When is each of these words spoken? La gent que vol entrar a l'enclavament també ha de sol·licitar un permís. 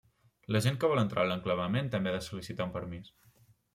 La 0.55 0.61
gent 0.65 0.77
que 0.83 0.87
vol 0.93 1.01
entrar 1.01 1.25
a 1.25 1.29
l'enclavament 1.31 1.91
també 1.97 2.13
ha 2.13 2.17
de 2.19 2.25
sol·licitar 2.29 2.67
un 2.69 2.77
permís. 2.79 3.13